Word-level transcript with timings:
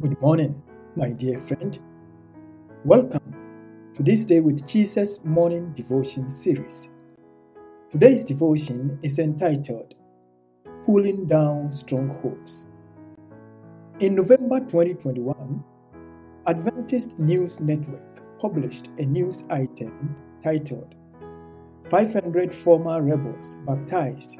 Good 0.00 0.20
morning, 0.20 0.62
my 0.94 1.10
dear 1.10 1.36
friend. 1.36 1.76
Welcome 2.84 3.34
to 3.94 4.02
this 4.04 4.24
Day 4.24 4.38
with 4.38 4.64
Jesus 4.64 5.24
morning 5.24 5.72
devotion 5.74 6.30
series. 6.30 6.90
Today's 7.90 8.22
devotion 8.22 9.00
is 9.02 9.18
entitled 9.18 9.96
Pulling 10.84 11.26
Down 11.26 11.72
Strongholds. 11.72 12.68
In 13.98 14.14
November 14.14 14.60
2021, 14.60 15.64
Adventist 16.46 17.18
News 17.18 17.58
Network 17.58 18.22
published 18.38 18.90
a 18.98 19.04
news 19.04 19.42
item 19.50 20.14
titled 20.44 20.94
500 21.90 22.54
Former 22.54 23.02
Rebels 23.02 23.56
Baptized 23.66 24.38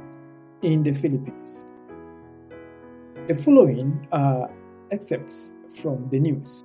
in 0.63 0.85
the 0.85 0.93
Philippines. 0.93 1.67
The 3.27 3.35
following 3.35 4.07
are 4.13 4.49
excerpts 4.91 5.55
from 5.81 6.09
the 6.11 6.19
news. 6.19 6.65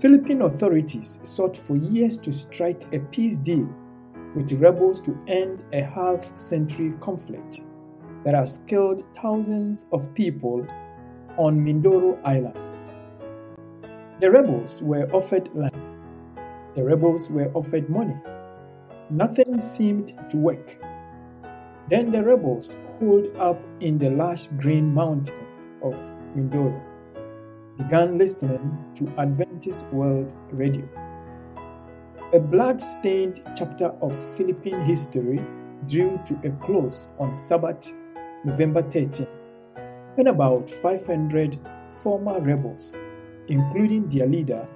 Philippine 0.00 0.42
authorities 0.42 1.18
sought 1.24 1.56
for 1.56 1.76
years 1.76 2.18
to 2.18 2.30
strike 2.30 2.84
a 2.92 3.00
peace 3.00 3.36
deal 3.36 3.68
with 4.34 4.52
rebels 4.52 5.00
to 5.00 5.18
end 5.26 5.64
a 5.72 5.82
half 5.82 6.36
century 6.38 6.92
conflict 7.00 7.64
that 8.24 8.34
has 8.34 8.62
killed 8.66 9.04
thousands 9.20 9.86
of 9.92 10.12
people 10.14 10.66
on 11.36 11.58
Mindoro 11.58 12.20
Island. 12.24 12.58
The 14.20 14.30
rebels 14.30 14.82
were 14.82 15.10
offered 15.12 15.48
land, 15.54 15.90
the 16.74 16.84
rebels 16.84 17.30
were 17.30 17.50
offered 17.54 17.88
money. 17.88 18.16
Nothing 19.10 19.60
seemed 19.60 20.14
to 20.30 20.36
work. 20.36 20.78
Then 21.90 22.12
the 22.12 22.22
rebels 22.22 22.76
holed 23.00 23.34
up 23.36 23.58
in 23.80 23.98
the 23.98 24.10
lush 24.10 24.48
green 24.58 24.92
mountains 24.92 25.68
of 25.82 25.96
Mindoro 26.38 26.80
began 27.76 28.16
listening 28.16 28.78
to 28.94 29.12
Adventist 29.18 29.84
World 29.92 30.32
Radio. 30.52 30.88
A 32.32 32.38
blood 32.38 32.80
stained 32.80 33.42
chapter 33.56 33.86
of 34.02 34.14
Philippine 34.36 34.80
history 34.82 35.40
drew 35.88 36.20
to 36.26 36.38
a 36.44 36.50
close 36.64 37.08
on 37.18 37.34
Sabbath, 37.34 37.92
November 38.44 38.82
13, 38.82 39.26
when 40.14 40.28
about 40.28 40.70
500 40.70 41.58
former 42.02 42.40
rebels, 42.40 42.92
including 43.48 44.08
their 44.08 44.26
leader, 44.26 44.66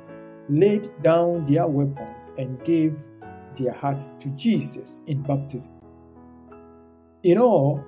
laid 0.49 0.89
down 1.03 1.47
their 1.47 1.67
weapons 1.67 2.33
and 2.39 2.63
gave 2.65 2.97
their 3.57 3.73
hearts 3.73 4.15
to 4.19 4.31
Jesus 4.31 5.01
in 5.07 5.23
baptism. 5.23 5.73
In 7.23 7.39
all, 7.39 7.85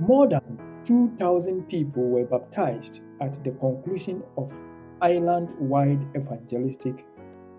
more 0.00 0.26
than 0.28 0.58
2,000 0.84 1.68
people 1.68 2.02
were 2.02 2.24
baptized 2.24 3.02
at 3.20 3.42
the 3.42 3.52
conclusion 3.52 4.22
of 4.36 4.60
island 5.00 5.48
wide 5.58 6.06
evangelistic 6.16 7.06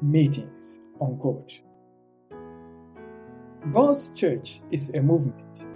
meetings. 0.01 0.81
Unquote. 1.01 1.61
God's 3.73 4.09
church 4.09 4.61
is 4.71 4.91
a 4.91 5.01
movement, 5.01 5.67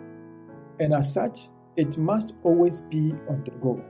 and 0.80 0.94
as 0.94 1.14
such, 1.14 1.50
it 1.76 1.98
must 1.98 2.36
always 2.44 2.82
be 2.82 3.14
on 3.28 3.44
the 3.44 3.52
go. 3.60 3.84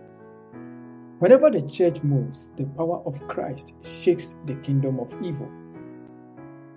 Whenever 1.19 1.51
the 1.51 1.61
church 1.61 2.01
moves, 2.01 2.51
the 2.55 2.65
power 2.65 3.01
of 3.05 3.27
Christ 3.27 3.73
shakes 3.83 4.37
the 4.45 4.55
kingdom 4.55 4.99
of 4.99 5.11
evil. 5.21 5.49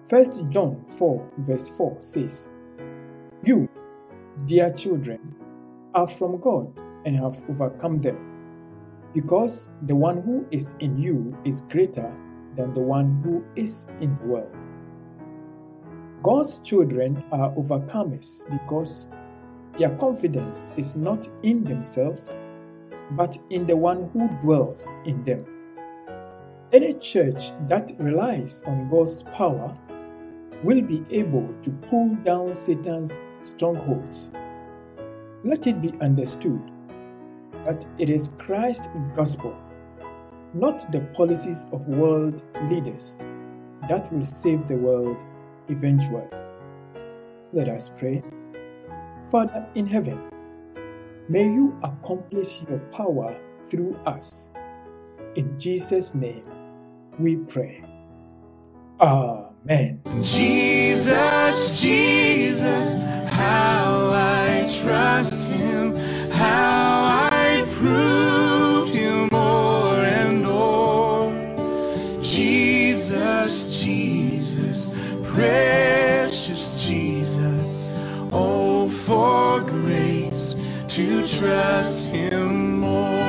1 0.09 0.51
John 0.51 0.85
4, 0.89 1.31
verse 1.39 1.69
4 1.69 1.97
says, 2.01 2.51
You, 3.45 3.69
dear 4.47 4.71
children, 4.71 5.37
are 5.95 6.07
from 6.07 6.41
God 6.41 6.73
and 7.05 7.17
have 7.17 7.43
overcome 7.49 8.01
them, 8.01 8.19
because 9.15 9.71
the 9.83 9.95
one 9.95 10.23
who 10.23 10.47
is 10.51 10.77
in 10.81 10.99
you 10.99 11.37
is 11.45 11.63
greater 11.63 12.13
than 12.57 12.75
the 12.75 12.81
one 12.81 13.21
who 13.25 13.45
is 13.57 13.89
in 14.01 14.17
the 14.19 14.25
world. 14.27 14.57
God's 16.23 16.61
children 16.61 17.23
are 17.33 17.51
overcomers 17.55 18.49
because 18.51 19.09
their 19.79 19.91
confidence 19.97 20.71
is 20.77 20.95
not 20.95 21.29
in 21.43 21.65
themselves, 21.65 22.35
but 23.13 23.39
in 23.51 23.67
the 23.67 23.77
one 23.77 24.09
who 24.13 24.29
dwells 24.43 24.93
in 25.05 25.25
them. 25.25 25.45
Any 26.73 26.93
church 26.93 27.53
that 27.69 27.93
relies 27.99 28.63
on 28.67 28.89
God's 28.89 29.25
power 29.25 29.77
will 30.63 30.81
be 30.81 31.05
able 31.11 31.49
to 31.63 31.71
pull 31.71 32.15
down 32.25 32.55
Satan's 32.55 33.19
strongholds. 33.41 34.31
Let 35.45 35.67
it 35.67 35.83
be 35.83 35.93
understood 36.01 36.71
that 37.65 37.85
it 37.99 38.09
is 38.11 38.31
Christ's 38.39 38.89
gospel, 39.15 39.57
not 40.55 40.93
the 40.93 41.01
policies 41.15 41.67
of 41.73 41.89
world 41.89 42.41
leaders, 42.71 43.19
that 43.89 44.13
will 44.13 44.25
save 44.25 44.69
the 44.69 44.77
world 44.77 45.17
eventually. 45.69 46.29
Let 47.53 47.69
us 47.69 47.91
pray. 47.97 48.23
Father 49.33 49.67
in 49.75 49.87
heaven, 49.87 50.21
may 51.29 51.45
you 51.45 51.77
accomplish 51.83 52.63
your 52.69 52.79
power 52.93 53.37
through 53.69 53.97
us. 54.07 54.51
In 55.35 55.59
Jesus' 55.59 56.15
name 56.15 56.45
we 57.19 57.37
pray. 57.37 57.83
Amen. 59.01 60.01
Jesus, 60.23 61.81
Jesus 61.81 63.32
how 66.31 67.29
I 67.33 67.65
proved 67.73 68.95
more 69.33 69.97
and 69.97 70.45
more. 70.45 71.33
Jesus, 72.23 73.83
Jesus, 73.83 74.91
precious 75.25 76.85
Jesus, 76.87 77.89
oh, 78.33 78.89
for 78.89 79.61
grace 79.63 80.55
to 80.89 81.27
trust 81.27 82.11
him 82.11 82.81
more. 82.81 83.22